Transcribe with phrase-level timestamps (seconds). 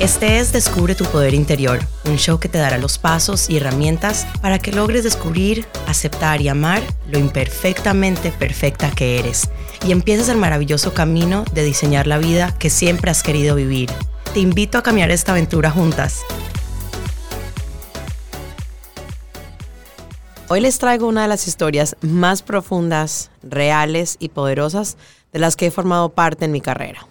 [0.00, 4.26] Este es Descubre tu Poder Interior, un show que te dará los pasos y herramientas
[4.42, 9.48] para que logres descubrir, aceptar y amar lo imperfectamente perfecta que eres
[9.86, 13.88] y empieces el maravilloso camino de diseñar la vida que siempre has querido vivir.
[14.34, 16.22] Te invito a cambiar esta aventura juntas.
[20.48, 24.96] Hoy les traigo una de las historias más profundas, reales y poderosas
[25.32, 27.06] de las que he formado parte en mi carrera.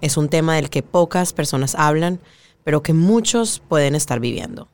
[0.00, 2.20] Es un tema del que pocas personas hablan,
[2.64, 4.68] pero que muchos pueden estar viviendo.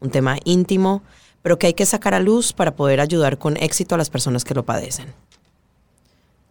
[0.00, 1.02] Un tema íntimo,
[1.42, 4.44] pero que hay que sacar a luz para poder ayudar con éxito a las personas
[4.44, 5.14] que lo padecen.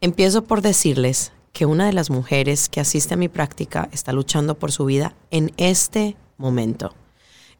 [0.01, 4.55] Empiezo por decirles que una de las mujeres que asiste a mi práctica está luchando
[4.55, 6.93] por su vida en este momento.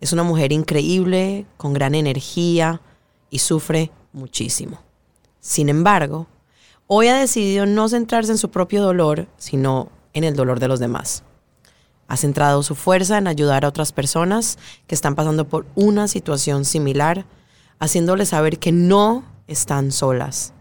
[0.02, 2.82] Es una mujer increíble, con gran energía
[3.30, 4.80] y sufre muchísimo.
[5.40, 6.27] Sin embargo,
[6.88, 10.80] hoy ha decidido no centrarse en su propio dolor, sino en el dolor de los
[10.80, 11.24] demás.
[12.08, 16.66] Ha centrado su fuerza en ayudar a otras personas que están pasando por una situación
[16.66, 17.26] similar,
[17.80, 20.54] haciéndoles saber que no están solas.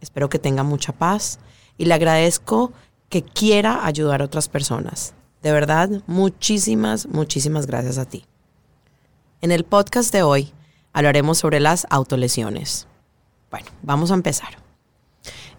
[0.00, 1.38] Espero que tenga mucha paz
[1.76, 2.72] y le agradezco
[3.08, 5.14] que quiera ayudar a otras personas.
[5.42, 8.24] De verdad, muchísimas, muchísimas gracias a ti.
[9.40, 10.52] En el podcast de hoy
[10.92, 12.86] hablaremos sobre las autolesiones.
[13.50, 14.67] Bueno, vamos a empezar.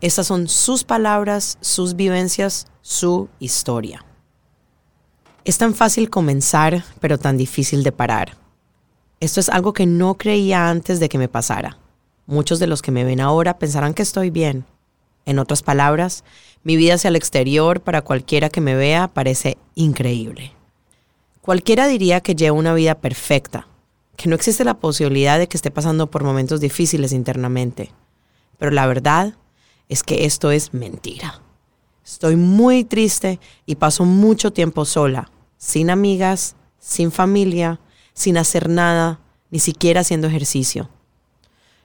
[0.02, 4.06] Estas son sus palabras, sus vivencias, su historia.
[5.44, 8.38] Es tan fácil comenzar, pero tan difícil de parar.
[9.20, 11.78] Esto es algo que no creía antes de que me pasara.
[12.28, 14.64] Muchos de los que me ven ahora pensarán que estoy bien.
[15.26, 16.24] En otras palabras,
[16.64, 20.54] mi vida hacia el exterior para cualquiera que me vea parece increíble.
[21.42, 23.68] Cualquiera diría que llevo una vida perfecta,
[24.16, 27.92] que no existe la posibilidad de que esté pasando por momentos difíciles internamente.
[28.58, 29.34] Pero la verdad
[29.90, 31.42] es que esto es mentira.
[32.06, 37.80] Estoy muy triste y paso mucho tiempo sola, sin amigas, sin familia,
[38.14, 39.20] sin hacer nada,
[39.52, 40.90] ni siquiera haciendo ejercicio.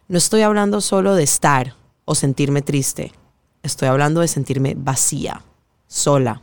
[0.06, 3.12] No estoy hablando solo de estar o sentirme triste,
[3.62, 5.42] estoy hablando de sentirme vacía,
[5.86, 6.42] sola.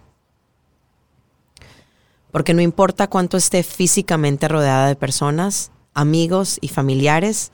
[2.32, 7.52] Porque no importa cuánto esté físicamente rodeada de personas, amigos y familiares,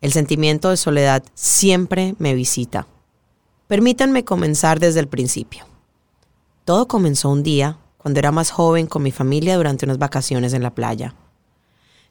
[0.00, 2.86] el sentimiento de soledad siempre me visita.
[3.68, 5.64] Permítanme comenzar desde el principio.
[6.64, 10.62] Todo comenzó un día, cuando era más joven con mi familia durante unas vacaciones en
[10.62, 11.16] la playa.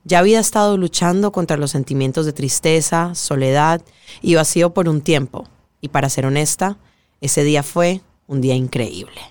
[0.03, 3.81] Ya había estado luchando contra los sentimientos de tristeza, soledad
[4.21, 5.47] y vacío por un tiempo,
[5.79, 6.77] y para ser honesta,
[7.21, 9.21] ese día fue un día increíble.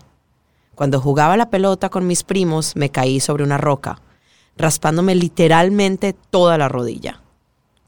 [0.75, 4.01] Cuando jugaba la pelota con mis primos, me caí sobre una roca,
[4.57, 7.21] raspándome literalmente toda la rodilla.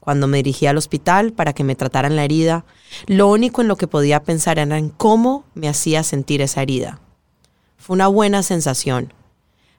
[0.07, 2.63] Cuando me dirigí al hospital para que me trataran la herida,
[3.07, 7.01] lo único en lo que podía pensar era en cómo me hacía sentir esa herida.
[7.75, 9.13] Fue una buena sensación.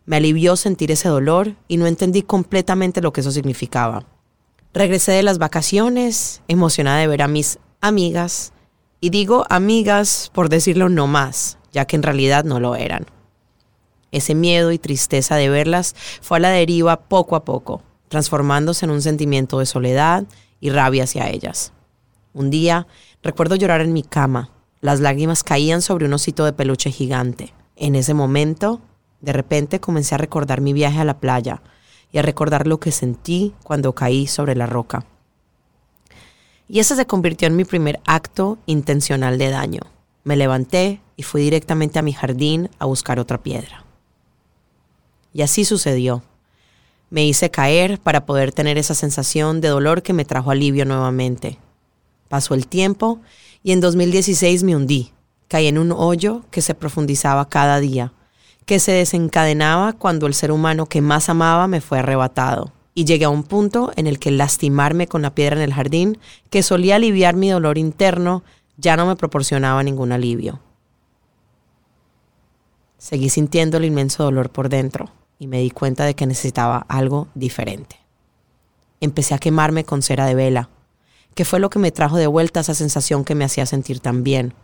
[0.05, 4.05] Me alivió sentir ese dolor y no entendí completamente lo que eso significaba.
[4.75, 8.53] Regresé de las vacaciones, emocionada de ver a mis amigas,
[9.01, 13.07] y digo amigas por decirlo no más, ya que en realidad no lo eran.
[14.13, 18.91] Ese miedo y tristeza de verlas fue a la deriva poco a poco transformándose en
[18.91, 20.25] un sentimiento de soledad
[20.61, 21.73] y rabia hacia ellas.
[22.33, 22.87] Un día
[23.23, 24.51] recuerdo llorar en mi cama.
[24.81, 27.53] Las lágrimas caían sobre un osito de peluche gigante.
[27.77, 28.81] En ese momento,
[29.21, 31.63] de repente comencé a recordar mi viaje a la playa
[32.13, 35.05] y a recordar lo que sentí cuando caí sobre la roca.
[36.69, 39.81] Y ese se convirtió en mi primer acto intencional de daño.
[40.25, 43.85] Me levanté y fui directamente a mi jardín a buscar otra piedra.
[45.33, 46.23] Y así sucedió.
[47.11, 51.59] Me hice caer para poder tener esa sensación de dolor que me trajo alivio nuevamente.
[52.29, 53.21] Pasó el tiempo
[53.63, 55.13] y en 2016 me hundí.
[55.49, 58.13] Caí en un hoyo que se profundizaba cada día,
[58.67, 62.73] que se desencadenaba cuando el ser humano que más amaba me fue arrebatado.
[62.93, 66.19] Y llegué a un punto en el que lastimarme con la piedra en el jardín,
[66.51, 68.43] que solía aliviar mi dolor interno,
[68.77, 70.61] ya no me proporcionaba ningún alivio.
[72.99, 77.29] Seguí sintiendo el inmenso dolor por dentro y me di cuenta de que necesitaba algo
[77.35, 77.97] diferente.
[79.01, 80.69] Empecé a quemarme con cera de vela,
[81.35, 84.25] que fue lo que me trajo de vuelta esa sensación que me hacía sentir tan
[84.25, 84.55] bien.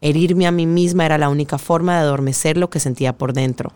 [0.00, 3.72] Herirme a mí misma era la única forma de adormecer lo que sentía por dentro.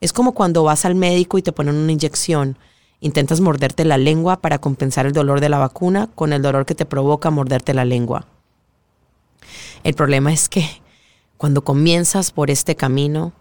[0.00, 2.56] Es como cuando vas al médico y te ponen una inyección,
[3.00, 6.76] intentas morderte la lengua para compensar el dolor de la vacuna con el dolor que
[6.76, 8.26] te provoca morderte la lengua.
[9.82, 10.68] El problema es que
[11.36, 13.32] cuando comienzas por este camino,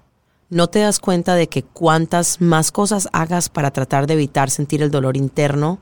[0.49, 4.81] no te das cuenta de que cuantas más cosas hagas para tratar de evitar sentir
[4.81, 5.79] el dolor interno,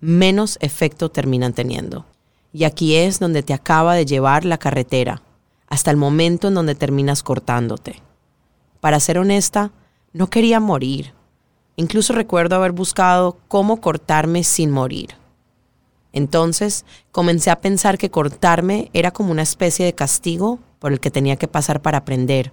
[0.00, 2.06] menos efecto terminan teniendo.
[2.52, 5.22] Y aquí es donde te acaba de llevar la carretera,
[5.68, 8.02] hasta el momento en donde terminas cortándote.
[8.80, 9.72] Para ser honesta,
[10.12, 11.12] No quería morir.
[11.76, 15.10] Incluso recuerdo haber buscado cómo cortarme sin morir.
[16.14, 21.10] Entonces comencé a pensar que cortarme era como una especie de castigo por el que
[21.10, 22.50] tenía que pasar para aprender,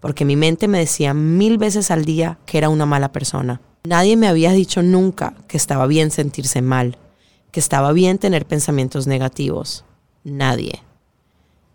[0.00, 3.60] porque mi mente me decía mil veces al día que era una mala persona.
[3.84, 6.98] Nadie me había dicho nunca que estaba bien sentirse mal,
[7.50, 9.84] que estaba bien tener pensamientos negativos.
[10.24, 10.82] Nadie.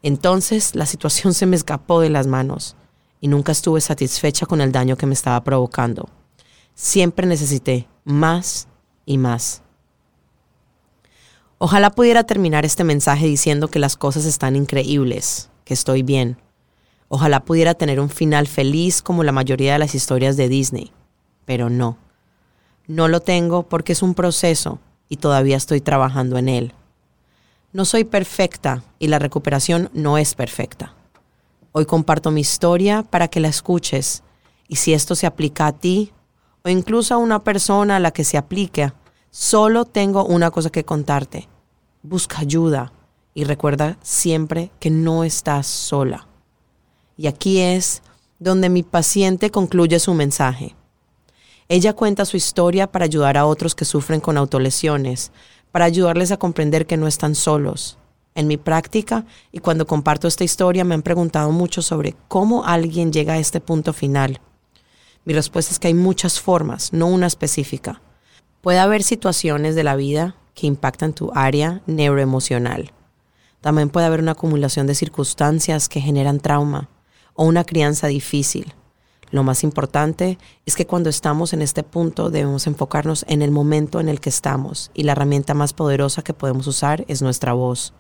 [0.04, 2.76] Entonces la situación se me escapó de las manos
[3.20, 6.10] y nunca estuve satisfecha con el daño que me estaba provocando.
[6.76, 8.68] Siempre necesité más
[9.06, 9.62] y más.
[11.58, 16.38] Ojalá pudiera terminar este mensaje diciendo que las cosas están increíbles, que estoy bien.
[17.16, 20.92] Ojalá pudiera tener un final feliz como la mayoría de las historias de Disney,
[21.46, 22.00] pero no.
[22.88, 24.80] No lo tengo porque es un proceso
[25.10, 26.74] y todavía estoy trabajando en él.
[27.72, 30.96] No soy perfecta y la recuperación no es perfecta.
[31.72, 34.24] Hoy comparto mi historia para que la escuches
[34.68, 36.14] y si esto se aplica a ti
[36.64, 38.92] o incluso a una persona a la que se aplique,
[39.30, 41.48] solo tengo una cosa que contarte
[42.02, 42.92] busca ayuda
[43.36, 46.28] y recuerda siempre que no estás sola.
[47.18, 48.02] Y aquí es
[48.40, 50.76] donde mi paciente concluye su mensaje.
[51.70, 55.32] Ella cuenta su historia para ayudar a otros que sufren con autolesiones,
[55.72, 57.98] para ayudarles a comprender que no están solos.
[58.36, 63.14] En mi práctica y cuando comparto esta historia me han preguntado mucho sobre cómo alguien
[63.14, 64.42] llega a este punto final.
[65.24, 68.02] Mi respuesta es que hay muchas formas, no una específica.
[68.62, 72.92] Puede haber situaciones de la vida que impactan tu área neuroemocional.
[73.62, 76.90] También puede haber una acumulación de circunstancias que generan trauma
[77.34, 78.74] o una crianza difícil.
[79.32, 84.00] Lo más importante es que cuando estamos en este punto debemos enfocarnos en el momento
[84.00, 87.94] en el que estamos y la herramienta más poderosa que podemos usar es nuestra voz.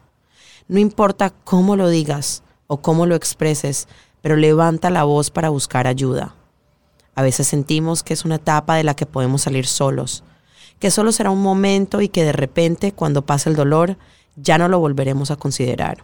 [0.67, 3.87] No importa cómo lo digas o cómo lo expreses,
[4.21, 6.35] pero levanta la voz para buscar ayuda.
[7.15, 10.23] A veces sentimos que es una etapa de la que podemos salir solos,
[10.79, 13.97] que solo será un momento y que de repente, cuando pase el dolor,
[14.35, 16.03] ya no lo volveremos a considerar.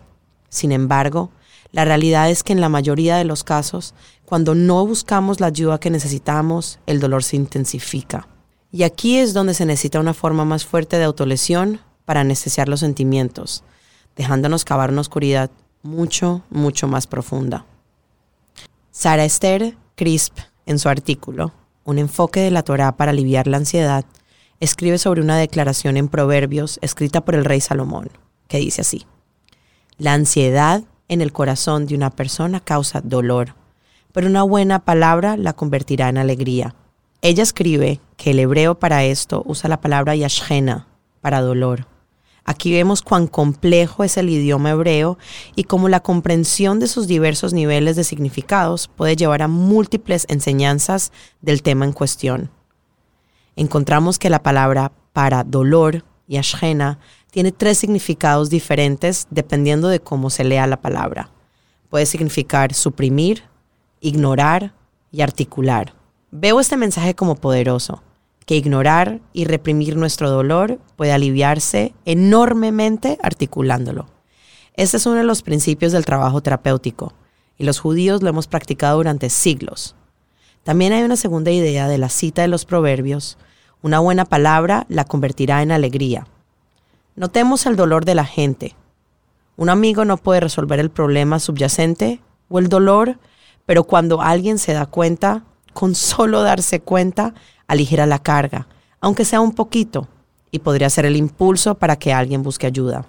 [0.50, 1.32] Sin embargo,
[1.72, 3.94] la realidad es que en la mayoría de los casos,
[4.26, 8.28] cuando no buscamos la ayuda que necesitamos, el dolor se intensifica.
[8.72, 12.80] Y aquí es donde se necesita una forma más fuerte de autolesión para anestesiar los
[12.80, 13.64] sentimientos,
[14.16, 15.52] dejándonos cavar una oscuridad
[15.84, 17.66] mucho, mucho más profunda.
[18.92, 21.54] Sara Esther Crisp, en su artículo,
[21.86, 24.06] Un enfoque de la Torah para aliviar la ansiedad,
[24.60, 28.10] escribe sobre una declaración en Proverbios escrita por el rey Salomón,
[28.48, 29.06] que dice así,
[29.98, 33.56] La ansiedad en el corazón de una persona causa dolor,
[34.14, 36.76] pero una buena palabra la convertirá en alegría.
[37.22, 40.88] Ella escribe que el hebreo para esto usa la palabra yashena,
[41.20, 41.88] para dolor.
[42.46, 45.18] Aquí vemos cuán complejo es el idioma hebreo
[45.56, 51.12] y cómo la comprensión de sus diversos niveles de significados puede llevar a múltiples enseñanzas
[51.42, 52.50] del tema en cuestión
[53.60, 57.00] encontramos que la palabra para dolor y ashena
[57.32, 61.30] tiene tres significados diferentes dependiendo de cómo se lea la palabra.
[61.90, 63.44] Puede significar suprimir,
[64.02, 64.74] ignorar
[65.12, 65.94] y articular.
[66.32, 68.04] Veo este mensaje como poderoso,
[68.46, 74.08] que ignorar y reprimir nuestro dolor puede aliviarse enormemente articulándolo.
[74.74, 77.14] Este es uno de los principios del trabajo terapéutico,
[77.58, 79.96] y los judíos lo hemos practicado durante siglos.
[80.64, 83.38] También hay una segunda idea de la cita de los proverbios,
[83.82, 86.28] una buena palabra la convertirá en alegría.
[87.20, 88.78] Notemos el dolor de la gente.
[89.58, 93.20] Un amigo no puede resolver el problema subyacente o el dolor,
[93.66, 97.34] pero cuando alguien se da cuenta, con solo darse cuenta,
[97.68, 98.70] aligera la carga,
[99.02, 100.08] aunque sea un poquito,
[100.50, 103.06] y podría ser el impulso para que alguien busque ayuda.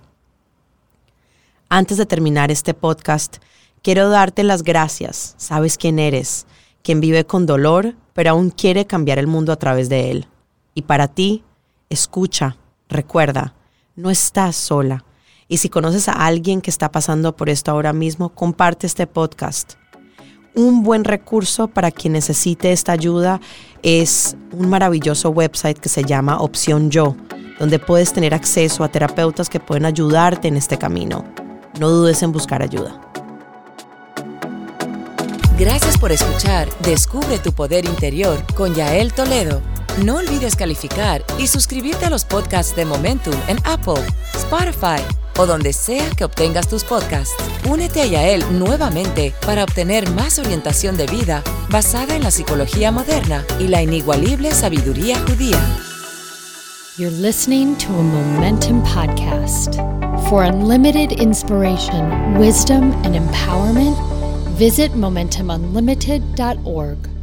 [1.68, 3.36] Antes de terminar este podcast,
[3.80, 5.34] quiero darte las gracias.
[5.36, 6.48] Sabes quién eres,
[6.82, 10.26] quien vive con dolor, pero aún quiere cambiar el mundo a través de él.
[10.74, 11.44] Y para ti,
[11.90, 12.56] escucha,
[12.88, 13.54] recuerda,
[13.96, 15.04] no estás sola.
[15.48, 19.74] Y si conoces a alguien que está pasando por esto ahora mismo, comparte este podcast.
[20.54, 23.40] Un buen recurso para quien necesite esta ayuda
[23.82, 27.16] es un maravilloso website que se llama Opción Yo,
[27.58, 31.24] donde puedes tener acceso a terapeutas que pueden ayudarte en este camino.
[31.78, 33.00] No dudes en buscar ayuda.
[35.58, 39.60] Gracias por escuchar Descubre tu poder interior con Yael Toledo
[40.04, 44.02] no olvides calificar y suscribirte a los podcasts de Momentum en Apple,
[44.34, 45.02] Spotify
[45.38, 47.34] o donde sea que obtengas tus podcasts.
[47.68, 53.44] Únete a Yael nuevamente para obtener más orientación de vida basada en la psicología moderna
[53.58, 55.58] y la inigualible sabiduría judía.
[56.98, 59.76] You're listening to a Momentum podcast.
[60.28, 63.96] For unlimited inspiration, wisdom, and empowerment,
[64.58, 67.19] visit MomentumUnlimited.org.